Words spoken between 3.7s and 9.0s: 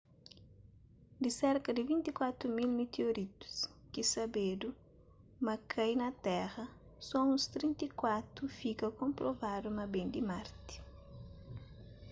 ki sabedu ma kai na téra so uns 34 fika